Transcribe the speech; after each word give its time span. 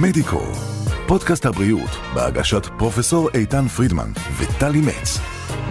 מדיקו, 0.00 0.42
פודקאסט 1.06 1.46
הבריאות 1.46 1.90
בהגשת 2.14 2.66
פרופסור 2.78 3.30
איתן 3.34 3.68
פרידמן 3.68 4.10
וטלי 4.38 4.80
מצ. 4.80 5.18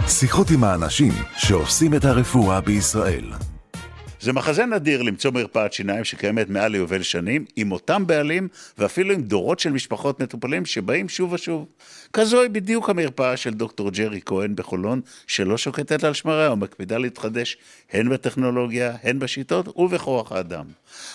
שיחות 0.08 0.50
עם 0.50 0.64
האנשים 0.64 1.12
שעושים 1.36 1.94
את 1.94 2.04
הרפואה 2.04 2.60
בישראל. 2.60 3.32
זה 4.24 4.32
מחזה 4.32 4.66
נדיר 4.66 5.02
למצוא 5.02 5.30
מרפאת 5.30 5.72
שיניים 5.72 6.04
שקיימת 6.04 6.48
מעל 6.48 6.72
ליובל 6.72 7.02
שנים, 7.02 7.44
עם 7.56 7.72
אותם 7.72 8.06
בעלים 8.06 8.48
ואפילו 8.78 9.14
עם 9.14 9.22
דורות 9.22 9.60
של 9.60 9.70
משפחות 9.70 10.20
מטופלים 10.20 10.66
שבאים 10.66 11.08
שוב 11.08 11.32
ושוב. 11.32 11.66
כזו 12.12 12.42
היא 12.42 12.50
בדיוק 12.50 12.90
המרפאה 12.90 13.36
של 13.36 13.54
דוקטור 13.54 13.90
ג'רי 13.90 14.20
כהן 14.24 14.56
בחולון, 14.56 15.00
שלא 15.26 15.58
שוקטת 15.58 16.04
על 16.04 16.14
שמריה 16.14 16.52
ומקפידה 16.52 16.98
להתחדש 16.98 17.56
הן 17.92 18.08
בטכנולוגיה, 18.08 18.96
הן 19.02 19.18
בשיטות 19.18 19.78
ובכוח 19.78 20.32
האדם. 20.32 20.64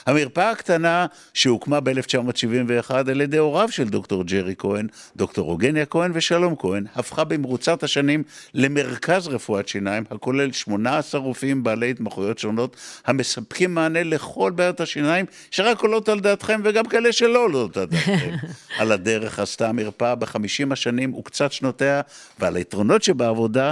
המרפאה 0.06 0.52
הקטנה 0.52 1.06
שהוקמה 1.34 1.80
ב-1971 1.80 2.94
על 2.96 3.22
ידי 3.22 3.38
הוריו 3.38 3.72
של 3.72 3.90
דוקטור 3.90 4.24
ג'רי 4.24 4.56
כהן, 4.58 4.88
דוקטור 5.16 5.52
אוגניה 5.52 5.86
כהן 5.86 6.12
ושלום 6.14 6.56
כהן, 6.60 6.86
הפכה 6.96 7.24
במרוצת 7.24 7.84
השנים 7.84 8.24
למרכז 8.54 9.28
רפואת 9.28 9.68
שיניים 9.68 10.04
הכולל 10.12 10.52
18 10.52 11.22
רופאים 11.22 11.64
בעלי 11.64 11.92
התמחויות 11.92 12.40
שונות 12.40 12.76
המספקים 13.06 13.76
מענה 13.76 14.04
לכל 14.04 14.52
בעיות 14.56 14.82
השיניים 14.82 15.26
שרק 15.52 15.82
עולות 15.82 16.10
על 16.10 16.20
דעתכם 16.20 16.62
וגם 16.64 16.86
כאלה 16.86 17.12
שלא 17.12 17.44
עולות 17.44 17.78
על 17.78 17.86
דעתכם. 17.86 18.36
על 18.80 18.92
הדרך 18.92 19.40
עשתה 19.40 19.70
המרפאה 19.70 20.16
בחמישים 20.16 20.72
השנים 20.72 21.14
וקצת 21.14 21.52
שנותיה 21.52 22.02
ועל 22.40 22.56
היתרונות 22.56 23.04
שבעבודה 23.04 23.72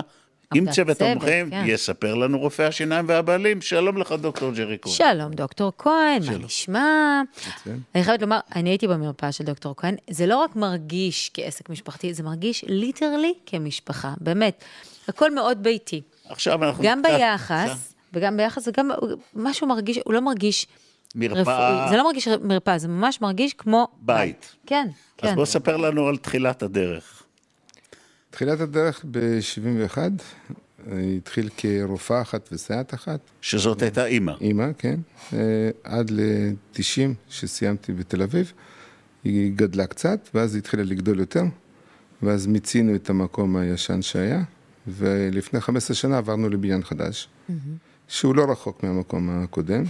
עם 0.53 0.71
צוות 0.71 0.97
תומכים, 0.97 1.49
כן. 1.49 1.63
יספר 1.65 2.15
לנו 2.15 2.39
רופא 2.39 2.61
השיניים 2.61 3.05
והבעלים. 3.07 3.61
שלום 3.61 3.97
לך, 3.97 4.11
דוקטור 4.11 4.51
ג'רי 4.51 4.77
כהן. 4.81 4.93
שלום, 4.93 5.33
דוקטור 5.33 5.71
כהן, 5.77 6.21
מה 6.25 6.37
נשמע? 6.37 7.21
אני 7.95 8.03
חייבת 8.03 8.21
לומר, 8.21 8.39
אני 8.55 8.69
הייתי 8.69 8.87
במרפאה 8.87 9.31
של 9.31 9.43
דוקטור 9.43 9.73
כהן, 9.77 9.95
זה 10.09 10.25
לא 10.25 10.37
רק 10.37 10.55
מרגיש 10.55 11.31
כעסק 11.33 11.69
משפחתי, 11.69 12.13
זה 12.13 12.23
מרגיש 12.23 12.65
ליטרלי 12.67 13.33
כמשפחה, 13.45 14.13
באמת. 14.21 14.63
הכל 15.07 15.35
מאוד 15.35 15.63
ביתי. 15.63 16.01
עכשיו 16.29 16.63
אנחנו... 16.63 16.83
גם 16.87 17.01
ביחס, 17.01 17.93
וגם 18.13 18.37
ביחס, 18.37 18.67
וגם 18.67 18.89
משהו 19.33 19.67
מרגיש, 19.67 19.99
הוא 20.05 20.13
לא 20.13 20.21
מרגיש 20.21 20.67
מרפאה- 21.15 21.41
רפואי. 21.41 21.89
זה 21.89 21.97
לא 21.97 22.03
מרגיש 22.03 22.27
מרפאה, 22.27 22.77
זה 22.77 22.87
ממש 22.87 23.21
מרגיש 23.21 23.53
כמו... 23.53 23.87
בית. 24.01 24.55
כן, 24.65 24.87
אז 24.89 24.93
כן. 25.29 25.35
בוא 25.35 25.45
ספר 25.45 25.77
לנו 25.77 26.07
על 26.07 26.17
תחילת 26.17 26.63
הדרך. 26.63 27.23
תחילת 28.29 28.59
הדרך 28.59 29.05
ב-71, 29.11 29.97
התחיל 31.17 31.49
כרופאה 31.57 32.21
אחת 32.21 32.49
וסייעת 32.51 32.93
אחת, 32.93 33.19
שזאת 33.41 33.81
הייתה 33.81 34.05
אימא. 34.05 34.31
אימא, 34.41 34.65
כן, 34.77 34.99
אה, 35.33 35.39
עד 35.83 36.09
ל-90 36.11 36.79
שסיימתי 37.29 37.93
בתל 37.93 38.21
אביב, 38.21 38.53
היא 39.23 39.51
גדלה 39.55 39.87
קצת, 39.87 40.29
ואז 40.33 40.55
היא 40.55 40.59
התחילה 40.59 40.83
לגדול 40.83 41.19
יותר, 41.19 41.43
ואז 42.23 42.47
מיצינו 42.47 42.95
את 42.95 43.09
המקום 43.09 43.55
הישן 43.55 44.01
שהיה, 44.01 44.43
ולפני 44.87 45.61
15 45.61 45.95
שנה 45.95 46.17
עברנו 46.17 46.49
לבניין 46.49 46.83
חדש, 46.83 47.27
שהוא 48.07 48.35
לא 48.35 48.45
רחוק 48.51 48.83
מהמקום 48.83 49.43
הקודם, 49.43 49.83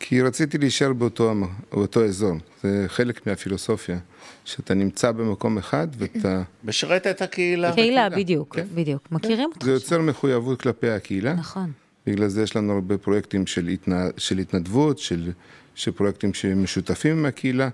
כי 0.00 0.22
רציתי 0.22 0.58
להישאר 0.58 0.92
באותו, 0.92 1.34
באותו 1.72 2.04
אזור, 2.04 2.36
זה 2.62 2.84
חלק 2.88 3.26
מהפילוסופיה, 3.26 3.98
שאתה 4.44 4.74
נמצא 4.74 5.12
במקום 5.12 5.58
אחד 5.58 5.88
ואתה... 5.98 6.42
משרת 6.64 7.06
את 7.06 7.22
הקהילה. 7.22 7.72
קהילה, 7.74 8.10
בדיוק, 8.10 8.56
כן. 8.56 8.66
בדיוק. 8.74 9.08
מכירים 9.10 9.50
אותך? 9.54 9.64
זה 9.64 9.72
יוצר 9.72 10.00
מחויבות 10.00 10.60
כלפי 10.60 10.90
הקהילה. 10.90 11.34
נכון. 11.34 11.72
בגלל 12.06 12.28
זה 12.28 12.42
יש 12.42 12.56
לנו 12.56 12.72
הרבה 12.72 12.98
פרויקטים 12.98 13.46
של, 13.46 13.68
התנה, 13.68 14.06
של 14.16 14.38
התנדבות, 14.38 14.98
של, 14.98 15.32
של 15.74 15.90
פרויקטים 15.90 16.34
שמשותפים 16.34 17.18
עם 17.18 17.26
הקהילה. 17.26 17.68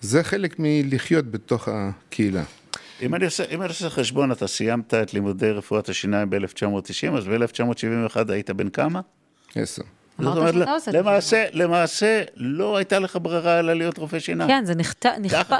זה 0.00 0.24
חלק 0.24 0.56
מלחיות 0.58 1.30
בתוך 1.30 1.68
הקהילה. 1.68 2.44
אם 3.02 3.14
אני 3.14 3.24
עושה, 3.24 3.44
אם 3.44 3.62
אני 3.62 3.68
עושה 3.68 3.90
חשבון, 3.90 4.32
אתה 4.32 4.46
סיימת 4.46 4.94
את 4.94 5.14
לימודי 5.14 5.50
רפואת 5.50 5.88
השיניים 5.88 6.30
ב-1990, 6.30 7.16
אז 7.16 7.28
ב-1971 7.28 8.32
היית 8.32 8.50
בן 8.50 8.68
כמה? 8.68 9.00
עשר. 9.54 9.82
זאת 10.18 10.36
אומרת. 10.36 10.54
למעשה, 10.92 11.44
למעשה, 11.52 12.22
לא 12.36 12.76
הייתה 12.76 12.98
לך 12.98 13.18
ברירה 13.22 13.58
אלא 13.58 13.72
להיות 13.72 13.98
רופא 13.98 14.18
שיניים. 14.18 14.50
כן, 14.50 14.64
זה 14.64 14.74
נכפה, 14.74 15.08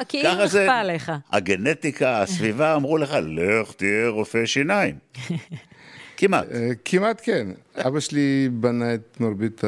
כאילו 0.09 0.45
נכפה 0.45 0.73
עליך. 0.73 1.12
הגנטיקה, 1.33 2.23
הסביבה, 2.23 2.75
אמרו 2.75 2.99
לך, 2.99 3.17
לך 3.23 3.73
תהיה 3.73 4.09
רופא 4.09 4.47
שיניים. 4.47 4.95
כמעט. 6.17 6.47
אה, 6.53 6.71
כמעט 6.85 7.21
כן. 7.25 7.47
אבא 7.77 8.01
שלי 8.01 8.49
בנה 8.53 8.95
את 8.95 9.17
מרבית 9.21 9.62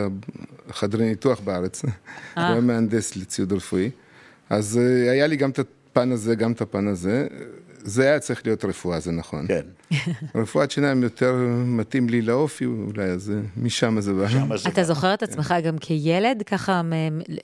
החדרי 0.69 1.09
ניתוח 1.09 1.41
בארץ. 1.41 1.83
הוא 1.84 1.93
היה 2.34 2.61
מהנדס 2.61 3.17
לציוד 3.17 3.53
רפואי. 3.53 3.91
אז 4.50 4.78
אה, 4.83 5.12
היה 5.12 5.27
לי 5.27 5.37
גם 5.37 5.50
את 5.50 5.59
הפן 5.59 6.12
הזה, 6.12 6.34
גם 6.34 6.53
את 6.53 6.61
הפן 6.61 6.89
הזה. 6.89 7.27
זה 7.85 8.03
היה 8.03 8.19
צריך 8.19 8.41
להיות 8.47 8.65
רפואה, 8.65 9.01
זה 9.01 9.13
נכון. 9.13 9.47
כן. 9.49 9.61
רפואת 10.43 10.71
שיניים 10.71 11.03
יותר 11.03 11.35
מתאים 11.67 12.09
לי 12.09 12.23
לאופי, 12.23 12.65
אולי, 12.65 13.03
אז 13.05 13.31
אה, 13.31 13.37
משם 13.57 14.01
זה 14.01 14.13
בא. 14.13 14.27
אתה 14.69 14.85
זוכר 14.85 15.15
את 15.15 15.23
עצמך 15.23 15.55
גם 15.65 15.79
כילד, 15.79 16.43
ככה 16.47 16.83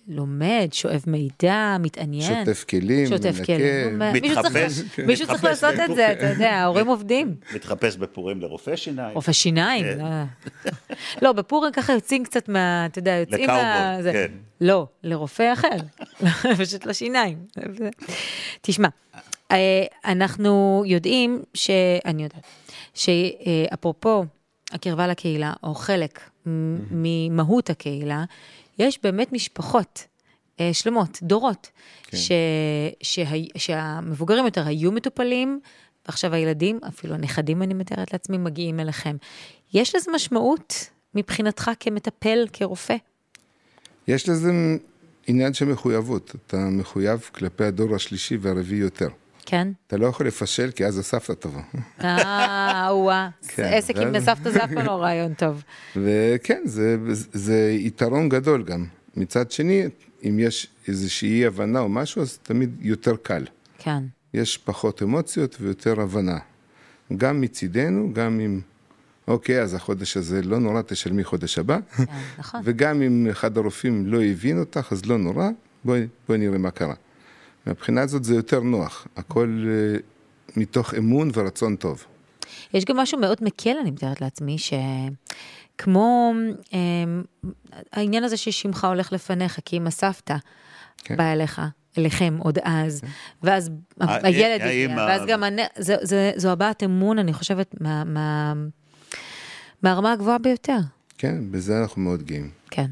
לומד, 0.08 0.68
שואב 0.72 1.02
מידע, 1.06 1.76
מתעניין? 1.80 2.44
שוטף 2.44 2.64
כלים, 2.68 3.06
שוטף. 3.06 3.40
כלים. 3.46 3.98
מישהו 4.12 4.42
צריך- 4.42 4.56
מתחפש, 4.56 4.82
מישהו 5.06 5.26
צריך 5.26 5.44
לעשות 5.44 5.74
את 5.90 5.94
זה, 5.94 6.12
אתה 6.12 6.26
יודע, 6.26 6.50
ההורים 6.54 6.86
עובדים. 6.86 7.34
מתחפש 7.54 7.96
בפורים 7.96 8.40
לרופא 8.40 8.76
שיניים. 8.76 9.14
רופא 9.14 9.32
שיניים. 9.32 9.84
כן. 9.84 9.98
לא. 9.98 10.70
לא, 11.22 11.32
בפורים 11.32 11.72
ככה 11.72 11.92
יוצאים 11.92 12.24
קצת 12.24 12.48
מה, 12.48 12.86
אתה 12.86 12.98
יודע, 12.98 13.10
יוצאים 13.10 13.46
מה... 13.46 13.92
לקאובוי. 13.98 14.12
כן. 14.12 14.32
לא, 14.60 14.86
לרופא 15.04 15.52
אחר, 15.52 15.68
פשוט 16.58 16.86
לשיניים. 16.86 17.38
תשמע, 18.60 18.88
אה, 19.14 19.20
אנחנו 20.04 20.82
יודעים, 20.86 21.42
ש... 21.54 21.70
אני 22.04 22.22
יודעת, 22.22 22.44
שאפרופו 22.94 24.24
הקרבה 24.72 25.06
לקהילה, 25.06 25.52
או 25.62 25.74
חלק 25.74 26.20
ממהות 26.90 27.70
הקהילה, 27.70 28.24
יש 28.78 28.98
באמת 29.02 29.32
משפחות 29.32 30.06
אה, 30.60 30.70
שלמות, 30.72 31.18
דורות, 31.22 31.70
ש... 32.14 32.32
שה... 33.02 33.22
שהמבוגרים 33.56 34.44
יותר 34.44 34.66
היו 34.66 34.92
מטופלים, 34.92 35.60
ועכשיו 36.06 36.34
הילדים, 36.34 36.80
אפילו 36.88 37.14
הנכדים, 37.14 37.62
אני 37.62 37.74
מתארת 37.74 38.12
לעצמי, 38.12 38.38
מגיעים 38.38 38.80
אליכם. 38.80 39.16
יש 39.74 39.94
לזה 39.94 40.10
משמעות 40.14 40.90
מבחינתך 41.14 41.70
כמטפל, 41.80 42.46
כרופא? 42.52 42.96
יש 44.08 44.28
לזה 44.28 44.50
עניין 45.26 45.54
של 45.54 45.64
מחויבות. 45.64 46.34
אתה 46.46 46.56
מחויב 46.56 47.30
כלפי 47.34 47.64
הדור 47.64 47.94
השלישי 47.94 48.36
והרביעי 48.36 48.80
יותר. 48.80 49.08
כן? 49.46 49.68
אתה 49.86 49.96
לא 49.96 50.06
יכול 50.06 50.26
לפשל, 50.26 50.70
כי 50.70 50.86
אז 50.86 50.98
הסבתא 50.98 51.32
תבוא. 51.32 51.60
אה, 52.04 52.88
וואה. 52.92 53.28
כן, 53.48 53.62
עסק 53.64 53.96
עם 53.96 54.08
ואז- 54.14 54.24
סבתא 54.24 54.50
זה 54.50 54.64
אף 54.64 54.70
פעם 54.74 54.86
לא 54.86 55.02
רעיון 55.02 55.34
טוב. 55.34 55.62
וכן, 55.96 56.62
זה, 57.32 57.70
יתרון 57.70 58.28
גדול 58.28 58.62
גם. 58.62 58.84
מצד 59.16 59.50
שני, 59.50 59.82
אם 60.28 60.38
יש 60.38 60.66
איזושהי 60.88 61.28
אי 61.40 61.46
הבנה 61.46 61.80
או 61.80 61.88
משהו, 61.88 62.22
אז 62.22 62.38
תמיד 62.42 62.76
יותר 62.80 63.16
קל. 63.22 63.44
כן. 63.78 64.02
יש 64.34 64.58
פחות 64.58 65.02
אמוציות 65.02 65.56
ויותר 65.60 66.00
הבנה. 66.00 66.38
גם 67.16 67.40
מצידנו, 67.40 68.10
גם 68.12 68.40
אם, 68.40 68.60
אוקיי, 69.28 69.62
אז 69.62 69.74
החודש 69.74 70.16
הזה 70.16 70.42
לא 70.42 70.58
נורא, 70.58 70.82
תשלמי 70.82 71.24
חודש 71.24 71.58
הבא. 71.58 71.78
כן, 71.96 72.04
נכון. 72.38 72.60
וגם 72.64 73.02
אם 73.02 73.26
אחד 73.30 73.58
הרופאים 73.58 74.06
לא 74.06 74.22
הבין 74.22 74.58
אותך, 74.58 74.88
אז 74.92 75.06
לא 75.06 75.18
נורא, 75.18 75.48
בואי, 75.84 76.06
בואי 76.28 76.38
נראה 76.38 76.58
מה 76.58 76.70
קרה. 76.70 76.94
מהבחינה 77.66 78.02
הזאת 78.02 78.24
זה 78.24 78.34
יותר 78.34 78.60
נוח, 78.60 79.06
הכל 79.16 79.64
אה, 79.68 79.98
מתוך 80.56 80.94
אמון 80.94 81.30
ורצון 81.34 81.76
טוב. 81.76 82.04
יש 82.74 82.84
גם 82.84 82.96
משהו 82.96 83.18
מאוד 83.18 83.38
מקל, 83.40 83.76
אני 83.80 83.90
מתארת 83.90 84.20
לעצמי, 84.20 84.56
שכמו 84.58 86.32
אה, 86.74 86.78
העניין 87.92 88.24
הזה 88.24 88.36
ששמך 88.36 88.84
הולך 88.84 89.12
לפניך, 89.12 89.58
כי 89.64 89.76
אם 89.76 89.86
הסבתא 89.86 90.36
כן. 90.98 91.16
באה 91.16 91.32
אליך, 91.32 91.60
אליכם 91.98 92.36
עוד 92.38 92.58
אז, 92.62 93.00
ואז 93.42 93.70
ה- 94.00 94.26
הילד 94.26 94.60
הגיע, 94.62 94.88
האמא- 94.88 95.00
ואז 95.00 95.22
גם. 95.28 95.42
זה, 95.78 95.96
זה, 96.02 96.32
זו 96.36 96.48
הבעת 96.50 96.82
אמון, 96.82 97.18
אני 97.18 97.32
חושבת, 97.32 97.74
מה, 97.80 98.04
מה, 98.04 98.52
מהרמה 99.82 100.12
הגבוהה 100.12 100.38
ביותר. 100.38 100.78
כן, 101.18 101.50
בזה 101.50 101.80
אנחנו 101.82 102.02
מאוד 102.02 102.22
גאים. 102.22 102.50
כן. 102.70 102.86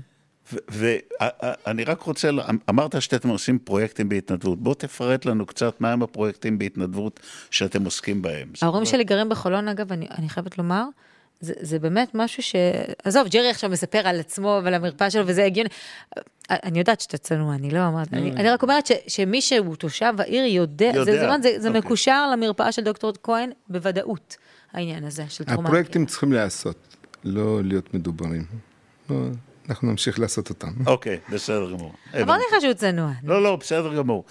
ואני 0.69 1.85
רק 1.85 2.02
רוצה, 2.02 2.31
אמרת 2.70 3.02
שאתם 3.02 3.29
עושים 3.29 3.58
פרויקטים 3.58 4.08
בהתנדבות. 4.08 4.61
בוא 4.62 4.75
תפרט 4.75 5.25
לנו 5.25 5.46
קצת 5.46 5.81
מהם 5.81 6.02
הפרויקטים 6.02 6.58
בהתנדבות 6.58 7.20
שאתם 7.50 7.85
עוסקים 7.85 8.23
בהם. 8.23 8.49
ההורים 8.62 8.85
שלי 8.85 9.05
גרים 9.05 9.29
בחולון, 9.29 9.69
אגב, 9.69 9.93
אני, 9.93 10.06
אני 10.19 10.29
חייבת 10.29 10.58
לומר, 10.58 10.85
זה, 11.41 11.52
זה 11.61 11.79
באמת 11.79 12.11
משהו 12.14 12.43
ש... 12.43 12.55
עזוב, 13.05 13.29
ג'רי 13.29 13.50
עכשיו 13.50 13.70
מספר 13.70 14.08
על 14.08 14.20
עצמו 14.20 14.61
ועל 14.64 14.75
המרפאה 14.75 15.11
שלו, 15.11 15.23
וזה 15.26 15.44
הגיוני. 15.44 15.69
אני 16.50 16.79
יודעת 16.79 17.00
שאתה 17.00 17.19
צנוע, 17.19 17.55
אני 17.55 17.70
לא 17.70 17.88
אמרת, 17.88 18.12
אני, 18.12 18.31
אני 18.31 18.50
רק 18.50 18.62
אומרת 18.62 18.87
ש, 18.87 18.93
שמי 19.08 19.40
שהוא 19.40 19.76
תושב 19.76 20.14
העיר 20.19 20.44
יודע, 20.44 20.87
יודע, 20.94 21.05
זה, 21.05 21.12
זה, 21.12 21.29
זה, 21.43 21.61
זה 21.61 21.69
אוקיי. 21.69 21.81
מקושר 21.81 22.31
למרפאה 22.32 22.73
של 22.73 22.82
דוקטור 22.82 23.12
כהן 23.23 23.50
בוודאות, 23.69 24.37
העניין 24.73 25.05
הזה 25.05 25.25
של 25.29 25.44
תרומה. 25.44 25.69
הפרויקטים 25.69 26.06
צריכים 26.06 26.32
להיעשות, 26.32 26.76
לא 27.25 27.64
להיות 27.64 27.94
מדוברים. 27.94 28.44
לא, 29.64 29.75
אנחנו 29.75 29.90
נמשיך 29.90 30.20
לעשות 30.20 30.50
אותם. 30.50 30.69
אוקיי, 30.87 31.19
בסדר 31.32 31.70
גמור. 31.70 31.93
אמרתי 32.22 32.43
לך 32.49 32.61
שהוא 32.61 32.72
צנוע. 32.72 33.12
לא, 33.25 33.43
לא, 33.43 33.56
בסדר 33.56 33.94
גמור. 33.96 34.25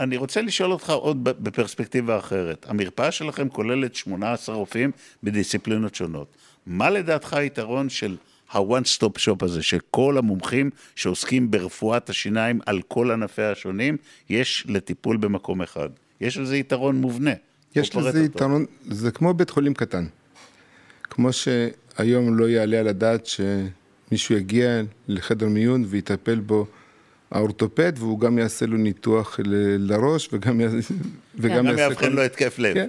אני 0.00 0.16
רוצה 0.16 0.42
לשאול 0.42 0.72
אותך 0.72 0.90
עוד 0.90 1.24
בפרספקטיבה 1.24 2.18
אחרת. 2.18 2.66
המרפאה 2.68 3.10
שלכם 3.10 3.48
כוללת 3.48 3.94
18 3.94 4.54
רופאים 4.54 4.90
בדיסציפלינות 5.22 5.94
שונות. 5.94 6.36
מה 6.66 6.90
לדעתך 6.90 7.34
היתרון 7.34 7.88
של 7.88 8.16
ה-one 8.52 8.98
stop 8.98 9.18
shop 9.18 9.44
הזה, 9.44 9.62
שכל 9.62 10.18
המומחים 10.18 10.70
שעוסקים 10.94 11.50
ברפואת 11.50 12.10
השיניים 12.10 12.60
על 12.66 12.82
כל 12.88 13.10
ענפיה 13.10 13.50
השונים, 13.52 13.96
יש 14.30 14.66
לטיפול 14.68 15.16
במקום 15.16 15.62
אחד? 15.62 15.88
יש 16.20 16.38
לזה 16.38 16.56
יתרון 16.56 16.96
מובנה. 16.96 17.30
יש 17.76 17.96
לזה 17.96 18.08
אותו. 18.08 18.18
יתרון, 18.18 18.64
זה 18.88 19.10
כמו 19.10 19.34
בית 19.34 19.50
חולים 19.50 19.74
קטן. 19.74 20.06
כמו 21.02 21.28
שהיום 21.32 22.38
לא 22.38 22.48
יעלה 22.48 22.80
על 22.80 22.88
הדעת 22.88 23.26
שמישהו 24.10 24.34
יגיע 24.34 24.82
לחדר 25.08 25.48
מיון 25.48 25.84
ויטפל 25.88 26.40
בו 26.40 26.66
האורתופד, 27.30 27.92
והוא 27.96 28.20
גם 28.20 28.38
יעשה 28.38 28.66
לו 28.66 28.76
ניתוח 28.76 29.40
ל- 29.44 29.92
לראש 29.92 30.28
וגם, 30.32 30.60
י... 30.60 30.64
וגם 31.38 31.56
גם 31.56 31.66
יעשה... 31.66 31.82
יאבחן 31.82 32.12
לו 32.12 32.22
התקף 32.22 32.58
לב. 32.58 32.74
כן. 32.74 32.88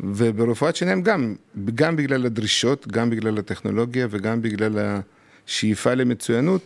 וברפואת 0.00 0.76
שיניים 0.76 1.02
גם, 1.02 1.34
גם 1.74 1.96
בגלל 1.96 2.26
הדרישות, 2.26 2.88
גם 2.88 3.10
בגלל 3.10 3.38
הטכנולוגיה 3.38 4.06
וגם 4.10 4.42
בגלל 4.42 5.00
השאיפה 5.46 5.94
למצוינות, 5.94 6.62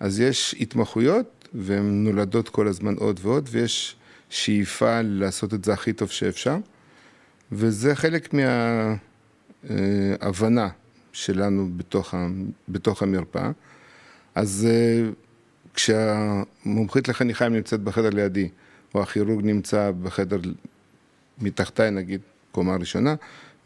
אז 0.00 0.20
יש 0.20 0.54
התמחויות 0.60 1.48
והן 1.54 2.04
נולדות 2.04 2.48
כל 2.48 2.68
הזמן 2.68 2.94
עוד 2.94 3.20
ועוד, 3.22 3.48
ויש 3.52 3.96
שאיפה 4.30 5.00
לעשות 5.02 5.54
את 5.54 5.64
זה 5.64 5.72
הכי 5.72 5.92
טוב 5.92 6.10
שאפשר, 6.10 6.56
וזה 7.52 7.94
חלק 7.94 8.34
מההבנה 9.70 10.68
שלנו 11.14 11.68
בתוך, 11.76 12.14
ה, 12.14 12.26
בתוך 12.68 13.02
המרפאה. 13.02 13.50
אז 14.34 14.68
אה, 14.70 15.08
כשהמומחית 15.74 17.08
לחניכיים 17.08 17.52
נמצאת 17.52 17.80
בחדר 17.80 18.10
לידי, 18.10 18.48
או 18.94 19.02
הכירורג 19.02 19.44
נמצא 19.44 19.90
בחדר 20.02 20.38
מתחתיי 21.38 21.90
נגיד, 21.90 22.20
קומה 22.52 22.76
ראשונה, 22.76 23.14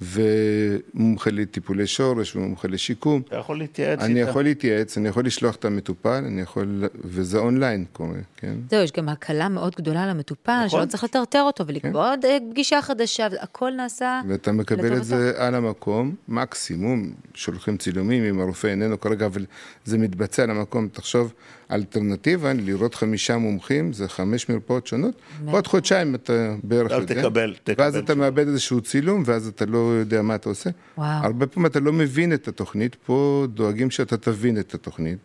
ומומחה 0.01 1.31
לטיפולי 1.31 1.87
שורש 1.87 2.37
ומומחה 2.37 2.69
לשיקום. 2.69 3.23
אתה 3.29 3.37
יכול 3.37 3.59
להתייעץ 3.59 4.01
אני 4.01 4.21
איתה. 4.21 4.31
יכול 4.31 4.43
להתייעץ, 4.45 4.99
אני 4.99 5.09
יכול 5.09 5.25
לשלוח 5.27 5.55
את 5.57 5.65
המטופל, 5.65 6.23
אני 6.27 6.41
יכול, 6.41 6.85
וזה 7.05 7.39
אונליין 7.39 7.85
קורה, 7.93 8.19
כן? 8.37 8.55
זהו, 8.71 8.83
יש 8.83 8.93
גם 8.93 9.09
הקלה 9.09 9.49
מאוד 9.49 9.75
גדולה 9.77 10.07
למטופל, 10.07 10.65
נכון. 10.67 10.81
שלא 10.81 10.87
צריך 10.91 11.05
לטרטר 11.05 11.43
אותו 11.43 11.67
ולקבוע 11.67 12.11
עוד 12.11 12.25
אה, 12.25 12.39
פגישה 12.51 12.83
חדשה, 12.83 13.27
הכל 13.41 13.71
נעשה 13.77 14.21
ואתה 14.29 14.53
מקבל. 14.53 14.97
את 14.97 15.05
זה 15.05 15.33
על 15.37 15.55
המקום, 15.55 16.15
מקסימום, 16.29 17.11
שולחים 17.35 17.77
צילומים 17.77 18.25
אם 18.25 18.41
הרופא 18.41 18.67
איננו 18.67 19.01
כרגע, 19.01 19.27
אבל 19.27 19.45
זה 19.85 19.99
מתבצע 19.99 20.43
על 20.43 20.51
המקום. 20.51 20.89
תחשוב, 20.93 21.33
אלטרנטיבה, 21.73 22.53
לראות 22.53 22.95
חמישה 22.95 23.37
מומחים, 23.37 23.93
זה 23.93 24.09
חמש 24.09 24.49
מרפאות 24.49 24.87
שונות, 24.87 25.15
עוד 25.47 25.67
חודשיים 25.67 26.15
אתה 26.15 26.55
בערך. 26.63 26.93
תקבל- 26.93 27.55
תקבל 27.65 27.85
ואז 27.85 27.97
אתה. 27.97 28.15
מאבד 28.15 28.49
איזשהו 28.49 28.81
צילום, 28.81 29.23
ואז 29.27 29.47
אתה 29.47 29.67
לא 29.67 29.88
יודע 29.91 30.23
מה 30.23 30.35
אתה 30.35 30.49
עושה. 30.49 30.71
וואו. 30.99 31.25
הרבה 31.25 31.47
פעמים 31.47 31.67
אתה 31.67 31.81
לא 31.81 31.93
מבין 31.93 32.33
את 32.33 32.49
התוכנית, 32.49 32.97
פה 33.07 33.47
דואגים 33.55 33.91
שאתה 33.91 34.17
תבין 34.17 34.59
את 34.59 34.75
התוכנית, 34.75 35.19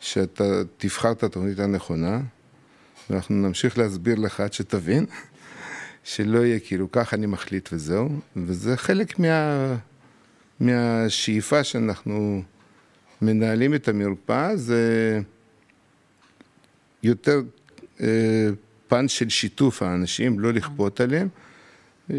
שאתה 0.00 0.44
תבחר 0.76 1.12
את 1.12 1.22
התוכנית 1.22 1.58
הנכונה, 1.58 2.20
ואנחנו 3.10 3.34
נמשיך 3.34 3.78
להסביר 3.78 4.18
לך 4.18 4.40
עד 4.40 4.52
שתבין, 4.52 5.06
שלא 6.04 6.38
יהיה 6.38 6.58
כאילו, 6.58 6.92
כך 6.92 7.14
אני 7.14 7.26
מחליט 7.26 7.68
וזהו, 7.72 8.08
וזה 8.36 8.76
חלק 8.76 9.18
מה, 9.18 9.76
מהשאיפה 10.60 11.64
שאנחנו 11.64 12.42
מנהלים 13.22 13.74
את 13.74 13.88
המרפאה, 13.88 14.56
זה 14.56 15.20
יותר 17.02 17.40
אה, 18.00 18.48
פן 18.88 19.08
של 19.08 19.28
שיתוף 19.28 19.82
האנשים, 19.82 20.40
לא 20.40 20.52
לכפות 20.52 21.00
עליהם, 21.00 21.28
אה, 22.10 22.16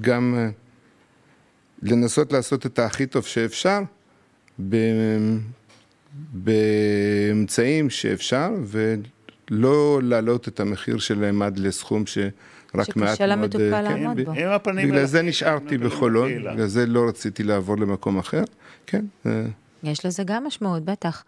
גם 0.00 0.34
אה, 0.38 0.48
לנסות 1.82 2.32
לעשות 2.32 2.66
את 2.66 2.78
הכי 2.78 3.06
טוב 3.06 3.26
שאפשר, 3.26 3.80
באמצעים 6.32 7.90
שאפשר, 7.90 8.50
ולא 8.64 10.00
להעלות 10.02 10.48
את 10.48 10.60
המחיר 10.60 10.98
שלהם 10.98 11.42
עד 11.42 11.58
לסכום 11.58 12.06
שרק 12.06 12.30
שקשה 12.74 13.00
מעט 13.00 13.20
מאוד... 13.20 13.30
למטופל 13.30 13.74
אה, 13.74 13.82
לעמוד 13.82 14.16
ב- 14.16 14.24
בו. 14.24 14.32
עם 14.32 14.48
הפנים 14.48 14.88
בגלל 14.88 15.04
זה 15.04 15.22
נשארתי 15.22 15.78
בחולון. 15.78 16.30
בגלל 16.34 16.66
זה 16.66 16.86
לא 16.86 17.08
רציתי 17.08 17.42
לעבור 17.42 17.76
למקום 17.76 18.18
אחר. 18.18 18.42
כן, 18.86 19.04
אה, 19.26 19.44
יש 19.82 20.06
לזה 20.06 20.24
גם 20.24 20.46
משמעות, 20.46 20.84
בטח. 20.84 21.24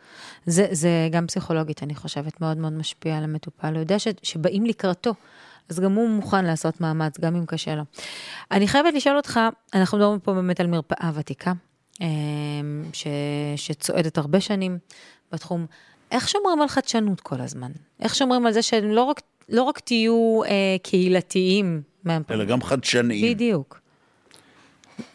זה, 0.47 0.67
זה 0.71 0.89
גם 1.11 1.27
פסיכולוגית, 1.27 1.83
אני 1.83 1.95
חושבת, 1.95 2.41
מאוד 2.41 2.57
מאוד 2.57 2.73
משפיע 2.73 3.19
על 3.19 3.25
המטופל. 3.25 3.73
הוא 3.73 3.79
יודע 3.79 3.99
ש, 3.99 4.09
שבאים 4.23 4.67
לקראתו, 4.67 5.15
אז 5.69 5.81
גם 5.81 5.93
הוא 5.93 6.09
מוכן 6.09 6.45
לעשות 6.45 6.81
מאמץ, 6.81 7.21
גם 7.21 7.37
אם 7.37 7.47
קשה 7.47 7.75
לו. 7.75 7.83
אני 8.51 8.69
חייבת 8.69 8.95
לשאול 8.95 9.17
אותך, 9.17 9.41
אנחנו 9.75 9.99
מדברים 9.99 10.21
פה 10.21 10.35
באמת 10.35 10.61
על 10.61 10.67
מרפאה 10.67 11.11
ותיקה, 11.15 11.53
אמ, 12.01 12.07
ש, 12.93 13.07
שצועדת 13.57 14.19
הרבה 14.19 14.41
שנים 14.41 14.79
בתחום. 15.33 15.67
איך 16.11 16.29
שומרים 16.29 16.63
על 16.63 16.69
חדשנות 16.69 17.21
כל 17.21 17.41
הזמן? 17.41 17.73
איך 18.01 18.15
שומרים 18.15 18.47
על 18.47 18.53
זה 18.53 18.63
שלא 18.63 19.03
רק, 19.03 19.21
לא 19.49 19.63
רק 19.63 19.81
תהיו 19.81 20.41
אה, 20.45 20.77
קהילתיים, 20.83 21.83
אלא 22.31 22.45
גם 22.45 22.63
חדשניים. 22.63 23.35
בדיוק. 23.35 23.81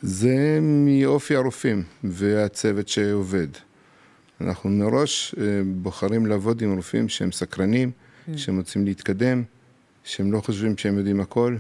זה 0.01 0.59
מאופי 0.61 1.35
הרופאים 1.35 1.83
והצוות 2.03 2.87
שעובד. 2.87 3.47
אנחנו 4.41 4.69
מראש 4.69 5.35
אה, 5.37 5.43
בוחרים 5.65 6.25
לעבוד 6.25 6.61
עם 6.61 6.75
רופאים 6.75 7.09
שהם 7.09 7.31
סקרנים, 7.31 7.91
שהם 8.35 8.57
רוצים 8.57 8.85
להתקדם, 8.85 9.43
שהם 10.09 10.31
לא 10.31 10.41
חושבים 10.41 10.77
שהם 10.77 10.97
יודעים 10.97 11.19
הכל. 11.19 11.57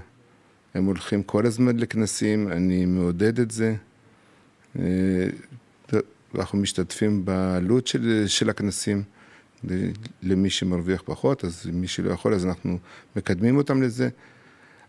הם 0.73 0.85
הולכים 0.85 1.23
כל 1.23 1.45
הזמן 1.45 1.77
לכנסים, 1.77 2.51
אני 2.51 2.85
מעודד 2.85 3.39
את 3.39 3.51
זה. 3.51 3.75
אה, 4.79 5.27
אנחנו 6.35 6.57
משתתפים 6.57 7.25
בעלות 7.25 7.87
של, 7.87 8.23
של 8.27 8.49
הכנסים 8.49 9.03
למי 10.23 10.49
שמרוויח 10.49 11.01
פחות, 11.05 11.45
אז 11.45 11.69
מי 11.73 11.87
שלא 11.87 12.11
יכול, 12.11 12.33
אז 12.33 12.45
אנחנו 12.45 12.77
מקדמים 13.15 13.57
אותם 13.57 13.81
לזה. 13.81 14.09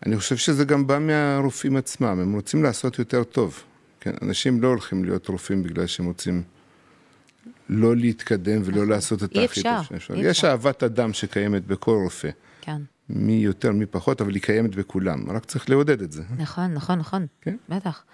אני 0.06 0.16
חושב 0.16 0.36
שזה 0.36 0.64
גם 0.64 0.86
בא 0.86 0.98
מהרופאים 0.98 1.76
עצמם, 1.76 2.18
הם 2.20 2.32
רוצים 2.32 2.62
לעשות 2.62 2.98
יותר 2.98 3.24
טוב. 3.24 3.62
כן, 4.00 4.12
אנשים 4.22 4.62
לא 4.62 4.68
הולכים 4.68 5.04
להיות 5.04 5.28
רופאים 5.28 5.62
בגלל 5.62 5.86
שהם 5.86 6.06
רוצים 6.06 6.42
לא 7.68 7.96
להתקדם 7.96 8.60
ולא 8.64 8.86
לעשות 8.86 9.22
את 9.22 9.36
הכי 9.36 9.62
טוב 9.62 9.82
שאפשר. 9.82 10.14
יש. 10.16 10.44
אהבת 10.44 10.82
אדם 10.82 11.12
שקיימת 11.12 11.66
בכל 11.66 11.98
רופא, 12.04 12.30
כן. 12.60 12.82
מי 13.14 13.32
יותר 13.32 13.72
מי 13.72 13.86
פחות, 13.86 14.20
אבל 14.20 14.34
היא 14.34 14.42
קיימת 14.42 14.74
בכולם, 14.74 15.30
רק 15.30 15.44
צריך 15.44 15.70
לעודד 15.70 16.02
את 16.02 16.12
זה. 16.12 16.22
נכון, 16.38 16.74
נכון, 16.74 16.98
נכון. 16.98 17.26
כן. 17.40 17.56
בטח. 17.68 18.04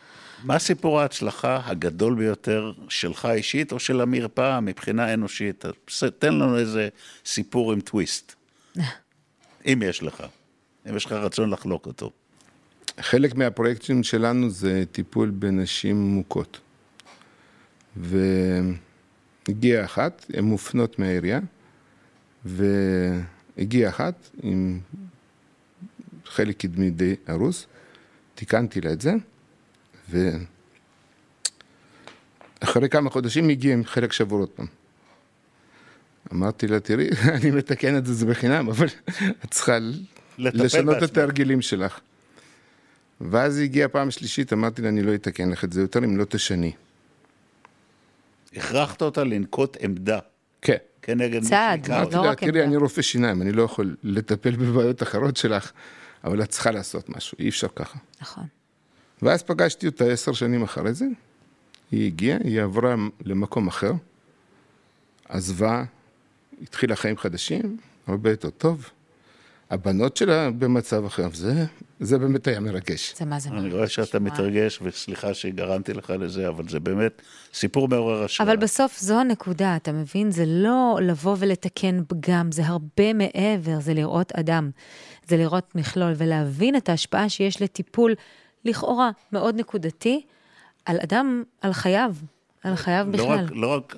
מה 0.44 0.58
סיפור 0.58 1.00
ההצלחה 1.00 1.60
הגדול 1.64 2.14
ביותר 2.14 2.72
שלך 2.88 3.28
אישית 3.32 3.72
או 3.72 3.78
של 3.80 4.00
המרפאה 4.00 4.60
מבחינה 4.60 5.14
אנושית? 5.14 5.64
תן 6.18 6.34
לנו 6.34 6.58
איזה 6.58 6.88
סיפור 7.24 7.72
עם 7.72 7.80
טוויסט, 7.80 8.34
אם 9.66 9.82
יש 9.84 10.02
לך, 10.02 10.22
אם 10.90 10.96
יש 10.96 11.06
לך 11.06 11.12
רצון 11.12 11.50
לחלוק 11.50 11.86
אותו. 11.86 12.10
חלק 13.00 13.34
מהפרויקטים 13.34 14.02
שלנו 14.02 14.50
זה 14.50 14.84
טיפול 14.92 15.30
בנשים 15.30 16.00
מוכות. 16.00 16.60
והגיעה 17.96 19.84
אחת, 19.84 20.26
הן 20.34 20.44
מופנות 20.44 20.98
מהעירייה, 20.98 21.40
והגיעה 23.56 23.90
אחת 23.90 24.30
עם 24.42 24.80
חלק 26.24 26.56
קדמי 26.56 26.90
די 26.90 27.14
הרוס, 27.26 27.66
תיקנתי 28.34 28.80
לה 28.80 28.92
את 28.92 29.00
זה, 29.00 29.14
ואחרי 32.62 32.88
כמה 32.88 33.10
חודשים 33.10 33.48
הגיע 33.48 33.72
עם 33.72 33.84
חלק 33.84 34.12
שבור 34.12 34.38
עוד 34.38 34.48
פעם. 34.48 34.66
אמרתי 36.32 36.66
לה, 36.66 36.80
תראי, 36.80 37.08
אני 37.40 37.50
מתקן 37.50 37.98
את 37.98 38.06
זה, 38.06 38.14
זה 38.14 38.26
בחינם, 38.26 38.68
אבל 38.68 38.86
את 39.44 39.50
צריכה 39.50 39.78
לשנות 40.38 40.94
בעצמך. 40.94 41.10
את 41.10 41.18
ההרגלים 41.18 41.62
שלך. 41.62 42.00
ואז 43.20 43.58
הגיעה 43.58 43.88
פעם 43.88 44.10
שלישית, 44.10 44.52
אמרתי 44.52 44.82
לה, 44.82 44.88
אני 44.88 45.02
לא 45.02 45.14
אתקן 45.14 45.50
לך 45.50 45.64
את 45.64 45.72
זה 45.72 45.80
יותר 45.80 46.04
אם 46.04 46.16
לא 46.16 46.24
תשני. 46.24 46.72
הכרחת 48.56 49.02
אותה 49.02 49.24
לנקוט 49.24 49.76
עמדה. 49.80 50.18
כנגד 51.06 51.42
מי 51.42 51.48
צעד, 51.48 51.84
שהיכה 51.84 52.16
לא 52.16 52.20
רק 52.20 52.40
תראי, 52.40 52.50
עמדה." 52.50 52.64
אני 52.64 52.76
רופא 52.76 53.02
שיניים, 53.02 53.42
אני 53.42 53.52
לא 53.52 53.62
יכול 53.62 53.96
לטפל 54.02 54.56
בבעיות 54.56 55.02
אחרות 55.02 55.36
שלך, 55.36 55.72
אבל 56.24 56.42
את 56.42 56.48
צריכה 56.48 56.70
לעשות 56.70 57.08
משהו, 57.08 57.36
אי 57.38 57.48
אפשר 57.48 57.68
ככה. 57.76 57.98
נכון. 58.20 58.44
ואז 59.22 59.42
פגשתי 59.42 59.86
אותה 59.86 60.04
עשר 60.04 60.32
שנים 60.32 60.62
אחרי 60.62 60.94
זה, 60.94 61.06
היא 61.90 62.06
הגיעה, 62.06 62.38
היא 62.44 62.62
עברה 62.62 62.94
למקום 63.24 63.66
אחר, 63.66 63.92
עזבה, 65.28 65.84
התחילה 66.62 66.96
חיים 66.96 67.18
חדשים, 67.18 67.76
הרבה 68.06 68.30
יותר 68.30 68.50
טוב. 68.50 68.90
הבנות 69.70 70.16
שלה 70.16 70.50
במצב 70.50 71.04
אחר, 71.04 71.28
זה, 71.32 71.64
זה 72.00 72.18
באמת 72.18 72.46
היה 72.46 72.60
מרגש. 72.60 73.14
זה 73.16 73.24
מה 73.24 73.38
זה 73.40 73.48
אני 73.48 73.60
מרגש 73.60 73.72
רואה 73.72 73.88
שאתה. 73.88 74.18
מתרגש, 74.18 74.78
וסליחה 74.82 75.34
שגרמתי 75.34 75.92
לך 75.92 76.12
לזה, 76.18 76.48
אבל 76.48 76.68
זה 76.68 76.80
באמת 76.80 77.22
סיפור 77.54 77.88
מעורר 77.88 78.24
השראה. 78.24 78.48
אבל 78.48 78.56
בסוף 78.56 78.98
זו 78.98 79.20
הנקודה, 79.20 79.76
אתה 79.76 79.92
מבין? 79.92 80.30
זה 80.30 80.44
לא 80.46 80.98
לבוא 81.02 81.36
ולתקן 81.38 82.02
פגם, 82.08 82.52
זה 82.52 82.66
הרבה 82.66 83.12
מעבר, 83.12 83.80
זה 83.80 83.94
לראות 83.94 84.32
אדם, 84.32 84.70
זה 85.28 85.36
לראות 85.36 85.74
מכלול 85.74 86.12
ולהבין 86.16 86.76
את 86.76 86.88
ההשפעה 86.88 87.28
שיש 87.28 87.62
לטיפול 87.62 88.14
לכאורה 88.64 89.10
מאוד 89.32 89.60
נקודתי 89.60 90.22
על 90.84 90.96
אדם, 91.02 91.42
על 91.60 91.72
חייו, 91.72 92.14
על 92.62 92.76
חייו 92.76 93.06
לא 93.06 93.12
בכלל. 93.12 93.44
רק, 93.44 93.50
לא 93.54 93.74
רק, 93.74 93.96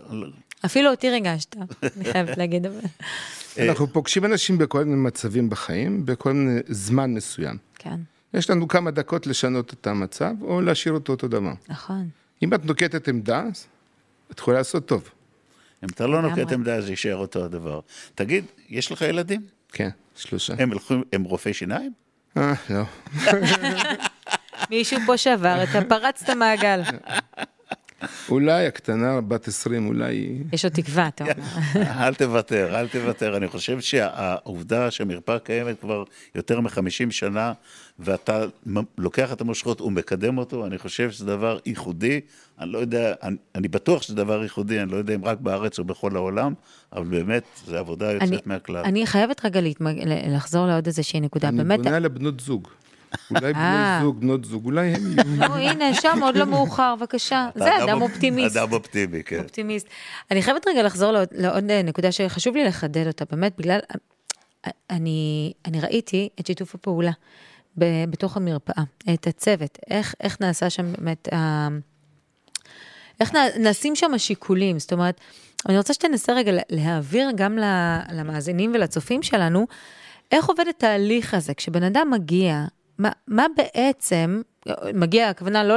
אפילו 0.64 0.90
אותי 0.90 1.10
ריגשת, 1.10 1.56
אני 1.96 2.12
חייבת 2.12 2.38
להגיד. 2.38 2.66
אנחנו 3.68 3.86
פוגשים 3.92 4.24
אנשים 4.24 4.58
בכל 4.58 4.84
מיני 4.84 4.96
מצבים 4.96 5.50
בחיים, 5.50 6.06
בכל 6.06 6.32
מיני 6.32 6.60
זמן 6.68 7.14
מסוים. 7.14 7.56
כן, 7.78 8.00
יש 8.34 8.50
לנו 8.50 8.68
כמה 8.68 8.90
דקות 8.90 9.26
לשנות 9.26 9.72
את 9.72 9.86
המצב, 9.86 10.34
או 10.42 10.60
להשאיר 10.60 10.94
אותו 10.94 11.12
אותו 11.12 11.28
דבר. 11.28 11.52
נכון. 11.68 12.08
אם 12.42 12.54
את 12.54 12.64
נוקטת 12.64 13.08
עמדה, 13.08 13.42
אז 13.42 13.66
את 14.30 14.38
יכולה 14.38 14.58
לעשות 14.58 14.86
טוב. 14.86 15.10
אם 15.84 15.88
אתה 15.88 16.06
לא. 16.06 16.22
נוקט 16.22 16.52
עמדה, 16.52 16.80
זה 16.80 16.90
יישאר 16.90 17.16
אותו 17.16 17.44
הדבר. 17.44 17.80
תגיד, 18.14 18.44
יש 18.68 18.92
לך 18.92 19.02
ילדים? 19.02 19.40
כן, 19.72 19.88
שלושה. 20.16 20.54
הם 20.58 20.72
הלכו- 20.72 20.94
הם 21.12 21.22
רופאי 21.24 21.54
שיניים? 21.54 21.92
אה, 22.36 22.52
לא. 22.70 22.82
מישהו 24.70 24.98
פה 25.06 25.16
שבר 25.16 25.62
את 25.62 25.68
הפרצת 25.74 26.30
מעגל. 26.30 26.80
אולי 28.28 28.66
הקטנה, 28.66 29.20
בת 29.20 29.48
20, 29.48 29.86
אולי. 29.88 30.28
יש 30.52 30.64
עוד 30.64 30.74
תקווה, 30.74 31.08
אתה 31.08 31.24
אומר. 31.24 31.34
אל 32.06 32.14
תוותר, 32.14 32.80
אל 32.80 32.88
תוותר. 32.88 33.36
אני 33.36 33.48
חושב 33.48 33.80
שהעובדה 33.80 34.90
שהמרפאה 34.90 35.38
קיימת 35.38 35.80
כבר 35.80 36.04
יותר 36.34 36.60
מ-50 36.60 36.80
שנה, 37.10 37.52
ואתה 37.98 38.44
לוקח 38.98 39.32
את 39.32 39.40
המושכות 39.40 39.80
ומקדם 39.80 40.38
אותו, 40.38 40.66
אני 40.66 40.78
חושב 40.78 41.10
שזה 41.10 41.26
דבר 41.26 41.58
ייחודי. 41.66 42.20
אני 42.60 42.72
לא 42.72 42.78
יודע, 42.78 43.14
אני, 43.22 43.36
אני 43.54 43.68
בטוח 43.68 44.02
שזה 44.02 44.14
דבר 44.16 44.42
ייחודי, 44.42 44.80
אני 44.82 44.92
לא 44.92 44.96
יודע 44.96 45.14
אם 45.14 45.24
רק 45.24 45.38
בארץ 45.40 45.78
או 45.78 45.84
בכל 45.84 46.16
העולם, 46.16 46.52
אבל 46.92 47.04
באמת, 47.04 47.42
זו 47.66 47.76
עבודה 47.76 48.10
אני- 48.10 48.24
יוצאת 48.24 48.46
מהכלל. 48.46 48.84
אני 48.84 49.06
חייבת 49.06 49.44
רגע 49.44 49.60
להתמג- 49.60 50.02
לחזור 50.28 50.66
לעוד 50.66 50.86
איזושהי 50.86 51.20
נקודה. 51.20 51.48
אני 51.48 51.56
באמת, 51.58 51.78
בונה 51.78 51.96
על 51.96 52.04
הבנות 52.04 52.40
זוג. 52.40 52.68
אולי 53.30 53.52
בני 53.52 53.62
אה. 53.62 54.00
זוג, 54.02 54.20
בנות 54.20 54.44
זוג, 54.44 54.64
אולי 54.64 54.94
הם 54.94 55.02
יהיו... 55.18 55.54
הנה, 55.70 55.94
שם 55.94 56.18
עוד 56.22 56.36
לא 56.36 56.44
מאוחר, 56.44 56.94
בבקשה. 56.98 57.48
זה 57.54 57.84
אדם 57.84 58.02
אופ- 58.02 58.10
אופטימיסט. 58.10 58.56
אדם 58.56 58.72
אופטימי, 58.72 59.22
כן. 59.22 59.38
אופטימיסט. 59.42 59.86
אני 60.30 60.42
חייבת 60.42 60.66
רגע 60.68 60.82
לחזור 60.82 61.12
לעוד, 61.32 61.64
נקודה 61.84 62.12
שחשוב 62.12 62.56
לי 62.56 62.64
לחדד 62.64 63.06
אותה, 63.06 63.24
באמת, 63.30 63.52
בגלל... 63.58 63.78
אני, 64.90 65.52
ראיתי 65.80 66.28
את 66.40 66.46
שיתוף 66.46 66.74
הפעולה 66.74 67.10
בתוך 67.76 68.36
המרפאה, 68.36 68.82
את 69.14 69.26
הצוות, 69.26 69.78
איך, 69.90 70.14
נעשה 70.40 70.70
שם 70.70 70.92
באמת, 70.92 71.32
ה... 71.32 71.68
איך 73.20 73.34
נע- 73.34 73.58
נעשים 73.58 73.96
שם 73.96 74.14
השיקולים, 74.14 74.78
זאת 74.78 74.92
אומרת, 74.92 75.20
אני 75.68 75.78
רוצה 75.78 75.94
שתנסה 75.94 76.32
רגע 76.32 76.52
לה- 76.52 76.62
להעביר 76.70 77.28
גם 77.34 77.58
למאזינים 78.12 78.72
ולצופים 78.74 79.22
שלנו, 79.22 79.66
איך 80.32 80.46
עובד 80.46 80.64
התהליך 80.68 81.34
הזה, 81.34 81.54
כשבן 81.54 81.82
אדם 81.82 82.08
מגיע, 82.10 82.64
מה, 82.98 83.10
מה 83.28 83.46
בעצם, 83.56 84.42
מגיע, 84.94 85.28
הכוונה 85.28 85.64
לא 85.64 85.76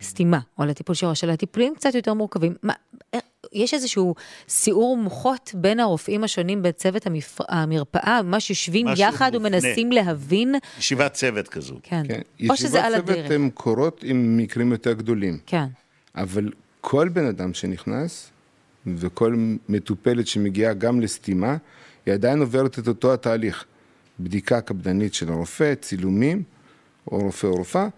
לסתימה 0.00 0.38
או 0.58 0.64
לטיפול 0.64 0.94
שורש, 0.94 1.24
אלא 1.24 1.36
טיפולים 1.36 1.74
קצת 1.74 1.94
יותר 1.94 2.14
מורכבים, 2.14 2.54
מה, 2.62 2.72
אה, 3.14 3.18
יש 3.52 3.74
איזשהו 3.74 4.14
סיעור 4.48 4.96
מוחות 4.96 5.50
בין 5.54 5.80
הרופאים 5.80 6.24
השונים 6.24 6.62
בצוות 6.62 7.06
המפ... 7.06 7.38
המרפאה, 7.48 8.22
ממש 8.22 8.50
יושבים 8.50 8.86
יחד 8.96 9.30
מובנה. 9.34 9.56
ומנסים 9.56 9.92
להבין, 9.92 10.54
ישיבת 10.78 11.12
צוות 11.12 11.48
כזו. 11.48 11.74
כן, 11.82 12.02
כן, 12.08 12.20
או 12.50 12.56
שזה 12.56 12.84
על 12.84 12.92
צוות 12.96 13.08
הדרך, 13.08 13.30
הן 13.30 13.50
קורות 13.54 14.04
עם 14.04 14.36
מקרים 14.36 14.72
יותר 14.72 14.92
גדולים. 14.92 15.38
כן, 15.46 15.66
אבל 16.14 16.50
כל 16.80 17.08
בן 17.08 17.26
אדם 17.26 17.54
שנכנס, 17.54 18.30
וכל 18.86 19.36
מטופלת 19.68 20.26
שמגיעה 20.26 20.72
גם 20.74 21.00
לסתימה, 21.00 21.56
היא 22.06 22.14
עדיין 22.14 22.40
עוברת 22.40 22.78
את 22.78 22.88
אותו 22.88 23.12
התהליך. 23.12 23.64
בדיקה 24.20 24.60
קפדנית 24.60 25.14
של 25.14 25.28
הרופא, 25.32 25.74
צילומים, 25.80 26.42
או 27.12 27.18
רופא 27.18 27.46
או 27.46 27.54
רופאה, 27.56 27.88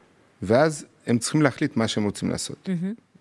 ואז 0.43 0.85
הם 1.07 1.19
צריכים 1.19 1.43
להחליט 1.43 1.77
מה 1.77 1.89
שהם 1.89 2.05
רוצים 2.05 2.31
לעשות. 2.31 2.69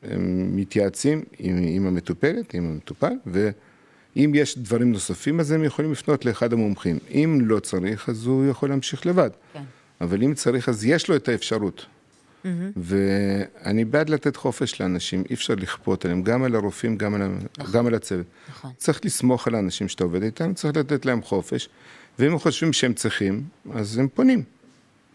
הם 0.04 0.56
מתייעצים 0.56 1.24
עם, 1.40 1.58
עם 1.68 1.88
המטופלת, 1.88 2.54
עם 2.54 2.66
המטופל, 2.66 3.14
ואם 3.26 4.32
יש 4.36 4.58
דברים 4.58 4.92
נוספים, 4.92 5.40
אז 5.40 5.52
הם 5.52 5.64
יכולים 5.64 5.92
לפנות 5.92 6.26
לאחד 6.26 6.54
המומחים. 6.54 6.98
אם 7.10 7.40
לא 7.44 7.60
צריך, 7.60 8.10
אז 8.10 8.26
הוא 8.26 8.46
יכול 8.46 8.70
להמשיך 8.70 9.06
לבד. 9.06 9.30
כן. 9.54 9.64
אבל 10.02 10.24
אם 10.24 10.34
צריך, 10.34 10.70
אז 10.70 10.86
יש 10.86 11.10
לו 11.10 11.16
את 11.16 11.28
האפשרות. 11.30 11.86
ואני 12.78 13.86
בעד 13.86 14.10
לתת 14.10 14.36
חופש 14.36 14.82
לאנשים, 14.82 15.24
אי 15.30 15.36
אפשר 15.36 15.56
לכפות 15.56 16.06
עליהם, 16.06 16.24
גם 16.24 16.44
על 16.44 16.56
הרופאים, 16.56 16.98
גם 16.98 17.14
על, 17.16 17.22
ה- 17.22 17.28
גם 17.74 17.88
על 17.88 17.94
הצוות. 17.96 18.26
נכון. 18.50 18.72
צריך 18.78 19.06
לסמוך 19.06 19.48
על 19.48 19.56
האנשים 19.56 19.88
שאתה 19.88 20.04
עובד 20.04 20.24
איתם, 20.24 20.54
צריך 20.54 20.78
לתת 20.78 21.06
להם 21.06 21.22
חופש, 21.22 21.70
ואם 22.20 22.32
הם 22.32 22.40
חושבים 22.40 22.74
שהם 22.74 22.94
צריכים, 22.94 23.44
אז 23.74 23.98
הם 23.98 24.08
פונים. 24.14 24.44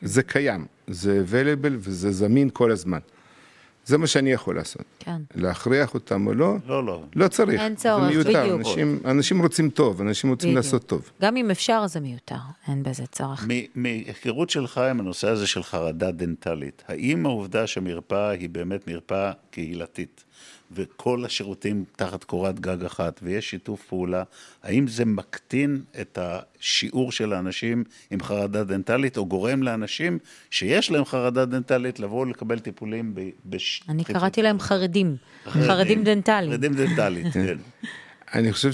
זה 0.03 0.23
קיים, 0.23 0.67
זה 0.87 1.25
available 1.27 1.73
וזה 1.79 2.13
זמין 2.13 2.51
כל 2.53 2.71
הזמן. 2.71 2.99
זה 3.89 3.99
מה 3.99 4.07
שאני 4.07 4.33
יכול 4.33 4.57
לעשות. 4.57 4.83
כן. 4.99 5.17
להכריח 5.35 5.95
אותם 5.95 6.27
או 6.27 6.35
לא, 6.35 6.57
לא, 6.67 6.87
לא. 6.87 7.03
לא 7.17 7.29
צריך. 7.29 7.61
אין 7.61 7.75
צורך, 7.75 8.03
זה 8.05 8.09
מיותר, 8.11 8.43
בדיוק. 8.43 8.61
אנשים, 8.61 8.99
אנשים 9.05 9.43
רוצים 9.43 9.71
טוב, 9.71 10.01
אנשים 10.01 10.31
רוצים 10.31 10.51
בדיוק. 10.51 10.65
לעשות 10.65 10.87
טוב. 10.87 11.11
גם 11.23 11.37
אם 11.37 11.51
אפשר 11.51 11.87
זה 11.87 12.01
מיותר, 12.01 12.35
אין 12.69 12.83
בזה 12.83 13.07
צורך. 13.07 13.47
מהיכרות 13.75 14.51
שלך 14.51 14.79
עם 14.79 15.01
הנושא 15.01 15.29
הזה 15.29 15.47
של 15.47 15.63
חרדה 15.63 16.11
דנטלית, 16.11 16.83
האם 16.89 17.27
העובדה 17.27 17.67
שהמרפאה 17.67 18.31
היא 18.31 18.49
באמת 18.49 18.89
מרפאה 18.89 19.33
קהילתית, 19.51 20.25
וכל 20.73 21.25
השירותים 21.25 21.85
תחת 21.97 22.25
קורת 22.25 22.61
גג 22.61 22.85
אחת, 22.85 23.21
ויש 23.23 23.51
שיתוף 23.51 23.85
פעולה, 23.87 24.23
האם 24.63 24.87
זה 24.87 25.05
מקטין 25.05 25.83
את 26.01 26.19
השיעור 26.23 27.13
של 27.13 27.33
האנשים 27.33 27.85
עם 28.11 28.23
חרדה 28.23 28.65
דנטלית, 28.65 29.17
או 29.17 29.27
גורם 29.27 29.63
לאנשים 29.63 30.19
שיש 30.51 30.91
להם 30.91 31.05
חרדה 31.05 31.45
דנטלית 31.45 32.01
לבוא 32.01 32.27
לקבל 32.27 32.59
טיפולים 32.59 33.15
ב... 33.15 33.21
אני 33.89 34.05
קראתי 34.05 34.43
להם 34.43 34.61
חרדים, 34.61 35.17
חרדים 35.49 36.05
דנטליים. 36.05 36.51
חרדים 36.53 36.75
דנטלית, 36.75 37.27
כן. 37.35 37.57
אני 38.35 38.53
חושב 38.53 38.71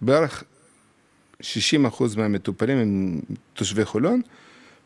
שבערך 0.00 0.44
60 1.40 1.86
אחוז 1.86 2.16
מהמטופלים 2.16 2.78
הם 2.78 3.20
תושבי 3.54 3.84
חולון, 3.84 4.20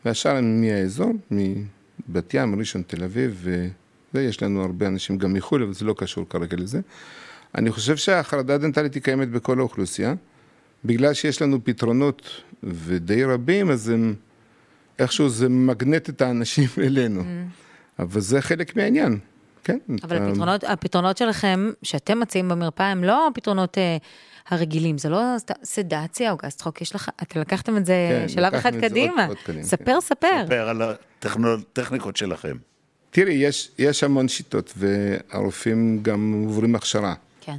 והשאר 0.05 0.35
הם 0.35 0.61
מהאזור, 0.61 1.11
מבת 1.31 2.33
ים, 2.33 2.59
ראשון, 2.59 2.81
תל 2.87 3.03
אביב, 3.03 3.39
ו- 3.43 3.67
ויש 4.13 4.43
לנו 4.43 4.61
הרבה 4.63 4.87
אנשים 4.87 5.17
גם 5.17 5.33
מחו"ל, 5.33 5.63
אבל 5.63 5.73
זה 5.73 5.85
לא 5.85 5.95
קשור 5.97 6.25
כרגע 6.29 6.57
לזה. 6.57 6.79
אני 7.55 7.71
חושב 7.71 7.97
שהחרדה 7.97 8.55
הדנטלית 8.55 8.93
היא 8.95 9.03
קיימת 9.03 9.29
בכל 9.29 9.59
האוכלוסייה. 9.59 10.13
בגלל 10.85 11.13
שיש 11.13 11.41
לנו 11.41 11.63
פתרונות 11.63 12.29
ודי 12.63 13.23
רבים, 13.23 13.71
אז 13.71 13.89
הם, 13.89 14.13
איכשהו 14.99 15.29
זה 15.29 15.49
מגנט 15.49 16.09
את 16.09 16.21
האנשים 16.21 16.67
אלינו. 16.87 17.23
אבל 17.99 18.21
זה 18.21 18.41
חלק 18.41 18.75
מהעניין, 18.75 19.19
כן. 19.63 19.77
אבל 20.03 20.17
אתה- 20.17 20.27
הפתרונות, 20.29 20.63
הפתרונות 20.63 21.17
שלכם, 21.17 21.69
שאתם 21.83 22.19
מציעים 22.19 22.49
במרפאה, 22.49 22.91
הם 22.91 23.03
לא 23.03 23.27
הפתרונות 23.27 23.77
אה, 23.77 23.97
הרגילים, 24.49 24.97
זה 24.97 25.09
לא 25.09 25.21
סדציה 25.63 26.31
או 26.31 26.37
גסטרוק, 26.43 26.81
יש 26.81 26.95
לך, 26.95 27.09
אתם 27.21 27.39
לקחתם 27.39 27.77
את 27.77 27.85
זה 27.85 27.93
כן, 28.21 28.29
שלב 28.29 28.55
אחד 28.55 28.71
זה 28.73 28.79
עוד- 28.79 28.89
קדימה. 28.89 29.25
עוד 29.25 29.37
קדימה, 29.45 29.63
ספר, 29.63 30.01
ספר. 30.01 30.43
ספר 30.45 30.69
על 30.69 30.81
הטכניקות 30.81 32.17
שלכם. 32.17 32.57
תראי, 33.11 33.33
יש, 33.33 33.71
יש 33.79 34.03
המון 34.03 34.27
שיטות, 34.27 34.73
והרופאים 34.77 35.99
גם 36.01 36.43
עוברים 36.47 36.75
הכשרה. 36.75 37.13
כן, 37.41 37.55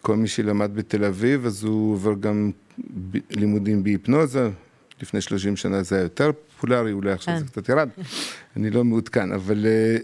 כל 0.00 0.16
מי 0.16 0.28
שלמד 0.28 0.70
בתל 0.74 1.04
אביב, 1.04 1.46
אז 1.46 1.64
הוא 1.64 1.92
עובר 1.92 2.14
גם 2.20 2.50
ב- 3.10 3.18
לימודים 3.30 3.84
בהיפנוזה. 3.84 4.50
לפני 5.02 5.20
30 5.20 5.56
שנה 5.56 5.82
זה 5.82 5.96
היה 5.96 6.02
יותר 6.02 6.30
פופולרי, 6.32 6.92
אולי 6.92 7.12
עכשיו 7.12 7.34
כן. 7.34 7.40
זה 7.40 7.46
קצת 7.46 7.68
ירד. 7.68 7.88
אני 8.56 8.70
לא 8.70 8.84
מעודכן, 8.84 9.32
אבל 9.32 9.66
אה, 9.66 9.96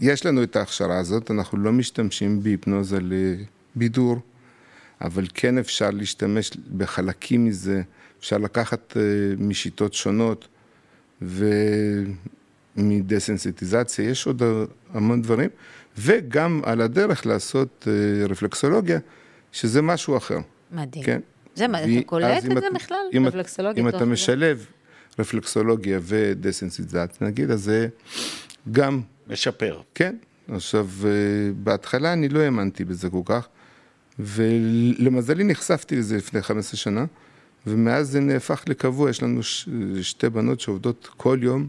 יש 0.00 0.26
לנו 0.26 0.42
את 0.42 0.56
ההכשרה 0.56 0.98
הזאת, 0.98 1.30
אנחנו 1.30 1.58
לא 1.58 1.72
משתמשים 1.72 2.42
בהיפנוזה 2.42 2.98
לבידור, 3.00 4.16
אבל 5.00 5.26
כן 5.34 5.58
אפשר 5.58 5.90
להשתמש 5.90 6.50
בחלקים 6.76 7.44
מזה, 7.44 7.82
אפשר 8.20 8.38
לקחת 8.38 8.96
אה, 8.96 9.02
משיטות 9.38 9.94
שונות 9.94 10.48
ומדסנסיטיזציה, 12.76 14.10
יש 14.10 14.26
עוד 14.26 14.42
המון 14.92 15.22
דברים, 15.22 15.50
וגם 15.98 16.60
על 16.64 16.80
הדרך 16.80 17.26
לעשות 17.26 17.88
אה, 17.90 18.26
רפלקסולוגיה, 18.26 18.98
שזה 19.52 19.82
משהו 19.82 20.16
אחר. 20.16 20.38
מדהים. 20.72 21.04
כן. 21.04 21.20
זה 21.54 21.68
מה, 21.68 21.84
אתה 21.84 21.88
קולט 22.06 22.44
את 22.44 22.50
זה 22.50 22.68
בכלל? 22.74 22.96
רפלקסולוגיה 23.26 23.82
אם 23.82 23.88
אתה? 23.88 24.04
משלב 24.04 24.66
רפלקסולוגיה 25.18 25.98
ודסנסיטיזציה, 26.02 27.26
נגיד, 27.26 27.50
אז 27.50 27.62
זה 27.62 27.88
גם, 28.72 29.00
משפר. 29.28 29.80
כן. 29.94 30.16
עכשיו, 30.48 30.88
אה, 31.04 31.10
בהתחלה 31.56 32.12
אני 32.12 32.28
לא 32.28 32.40
האמנתי 32.40 32.84
בזה 32.84 33.10
כל 33.10 33.22
כך, 33.24 33.48
ולמזלי 34.18 35.44
נחשפתי 35.44 35.96
לזה 35.96 36.16
לפני 36.16 36.42
15 36.42 36.76
שנה, 36.76 37.04
ומאז 37.66 38.10
זה 38.10 38.20
נהפך 38.20 38.64
לקבוע, 38.66 39.10
יש 39.10 39.22
לנו 39.22 39.42
ש... 39.42 39.68
שתי 40.02 40.28
בנות 40.28 40.60
שעובדות 40.60 41.08
כל 41.16 41.38
יום, 41.42 41.68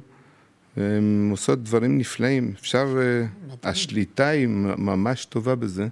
והן 0.78 1.28
עושות 1.32 1.64
דברים 1.64 1.98
נפלאים. 1.98 2.54
אפשר, 2.60 2.86
מדהים. 3.44 3.58
השליטה 3.64 4.28
היא 4.28 4.48
ממש 4.78 5.26
טובה 5.26 5.56
בזה, 5.56 5.88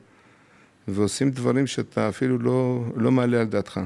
ועושים 0.88 1.32
דברים 1.32 1.68
שאתה 1.68 2.10
אפילו 2.10 2.40
לא, 2.40 2.84
לא 2.96 3.12
מעלה 3.12 3.42
על 3.42 3.48
דעתך. 3.48 3.80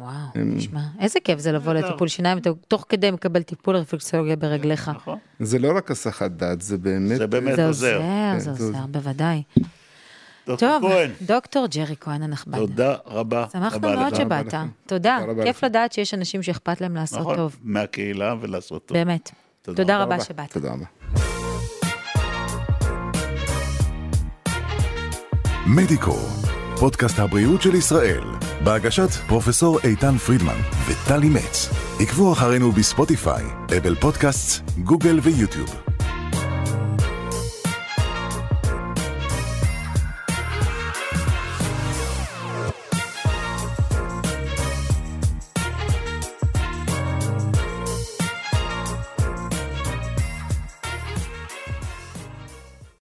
וואו, 0.00 0.12
נשמע, 0.44 0.80
איזה 1.00 1.18
כיף 1.24 1.38
זה 1.38 1.52
לבוא 1.52 1.72
לטיפול 1.72 2.08
שיניים, 2.08 2.38
אתה 2.38 2.50
תוך 2.68 2.86
כדי 2.88 3.10
מקבל 3.10 3.42
טיפול 3.42 3.76
רפלקסולוגיה 3.76 4.36
ברגליך. 4.36 4.88
נכון. 4.88 5.18
זה 5.40 5.58
לא 5.58 5.76
רק 5.76 5.90
הסחת 5.90 6.30
דעת, 6.30 6.60
זה 6.60 6.78
באמת... 6.78 7.18
זה 7.18 7.26
באמת 7.26 7.56
זה 7.56 7.66
עוזר. 7.66 8.00
עוזר, 8.34 8.52
זה 8.52 8.64
עוזר, 8.64 8.86
בוודאי. 8.90 9.42
דוקטור 10.46 10.78
טוב, 10.80 10.90
כהן, 10.90 11.10
דוקטור 11.22 11.66
ג'רי 11.66 11.94
כהן 12.00 12.22
הנכבד. 12.22 12.58
תודה 12.58 12.94
רבה. 13.06 13.46
שמחנו 13.52 13.88
רבה 13.88 13.96
מאוד. 13.96 14.14
שבאת. 14.14 14.44
תודה, 14.44 14.66
תודה 14.86 15.18
רבה 15.28 15.44
כיף 15.44 15.56
לכם. 15.56 15.66
לדעת 15.66 15.92
שיש 15.92 16.14
אנשים 16.14 16.42
שאכפת 16.42 16.80
להם 16.80 16.94
לעשות 16.94 17.20
נכון, 17.20 17.36
טוב. 17.36 17.56
מהקהילה 17.62 18.34
ולעשות 18.40 18.86
טוב. 18.86 18.98
באמת. 18.98 19.30
תודה 19.62 19.76
תודה 19.82 20.02
רבה. 20.02 20.14
רבה 20.14 20.24
שבאת. 20.24 20.52
תודה 20.52 20.72
רבה. 20.72 20.84
מדיקו, 25.66 26.16
פודקאסט 26.80 27.18
הבריאות 27.18 27.62
של 27.62 27.74
ישראל, 27.74 28.24
בהגשת 28.64 29.10
פרופסור 29.28 29.78
איתן 29.84 30.16
פרידמן 30.16 30.60
וטלי 30.88 31.28
מצ. 31.28 31.68
עקבו 32.00 32.32
אחרינו 32.32 32.72
בספוטיפיי, 32.72 33.44
אפל 33.78 33.94
פודקאסט, 33.94 34.70
גוגל 34.84 35.20
ויוטיוב. 35.22 35.89